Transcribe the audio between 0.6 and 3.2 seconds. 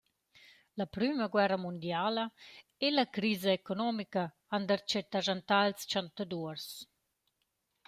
La prüma guerra mundiala e la